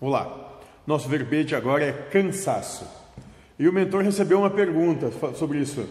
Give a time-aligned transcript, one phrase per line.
[0.00, 2.86] Olá, nosso verbete agora é cansaço.
[3.58, 5.86] E o mentor recebeu uma pergunta sobre isso.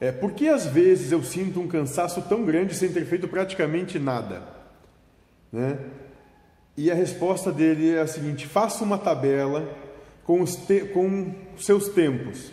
[0.00, 3.98] É, por que às vezes eu sinto um cansaço tão grande sem ter feito praticamente
[3.98, 4.42] nada?
[5.52, 5.78] Né?
[6.78, 9.68] E a resposta dele é a seguinte: faça uma tabela
[10.24, 10.56] com os
[10.94, 12.50] com seus tempos.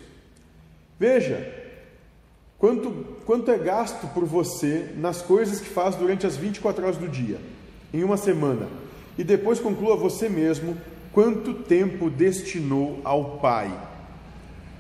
[1.00, 1.50] Veja
[2.58, 2.92] quanto,
[3.26, 7.40] quanto é gasto por você nas coisas que faz durante as 24 horas do dia,
[7.94, 8.68] em uma semana.
[9.20, 10.78] E depois conclua você mesmo
[11.12, 13.70] quanto tempo destinou ao Pai.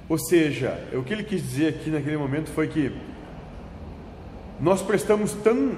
[0.07, 2.89] Ou seja, o que ele quis dizer aqui naquele momento foi que
[4.57, 5.73] nós prestamos tão,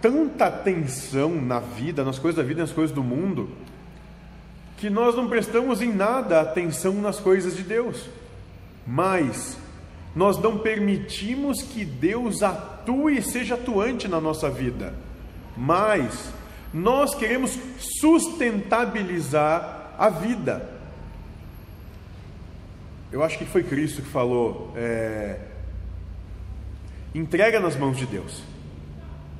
[0.00, 3.50] tanta atenção na vida, nas coisas da vida, nas coisas do mundo,
[4.76, 8.08] que nós não prestamos em nada atenção nas coisas de Deus.
[8.86, 9.58] Mas
[10.14, 14.94] nós não permitimos que Deus atue e seja atuante na nossa vida.
[15.56, 16.32] Mas
[16.72, 17.58] nós queremos
[18.00, 20.76] sustentabilizar a vida.
[23.10, 25.38] Eu acho que foi Cristo que falou: é,
[27.14, 28.42] entrega nas mãos de Deus.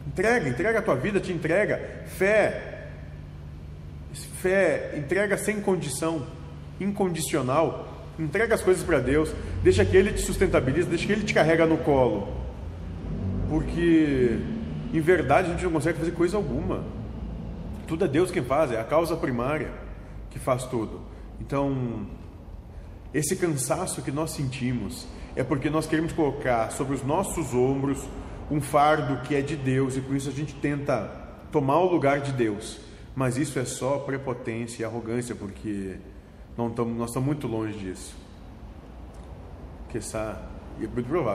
[0.06, 2.05] Entrega, entrega a tua vida, te entrega.
[2.17, 2.86] Fé,
[4.41, 6.27] fé, entrega sem condição,
[6.81, 7.92] incondicional.
[8.19, 9.31] Entrega as coisas para Deus,
[9.62, 12.34] deixa que Ele te sustentabilize, deixa que Ele te carrega no colo.
[13.51, 14.39] Porque,
[14.95, 16.83] em verdade, a gente não consegue fazer coisa alguma.
[17.87, 19.73] Tudo é Deus quem faz, é a causa primária
[20.31, 21.01] que faz tudo.
[21.41, 22.06] Então,
[23.15, 28.03] esse cansaço que nós sentimos é porque nós queremos colocar sobre os nossos ombros
[28.51, 31.11] um fardo que é de Deus e por isso a gente tenta
[31.51, 32.79] tomar o lugar de Deus.
[33.14, 35.97] Mas isso é só prepotência e arrogância, porque
[36.57, 38.14] não tamo, nós estamos muito longe disso.
[39.89, 40.42] Que essa,
[40.79, 41.25] é muito provável.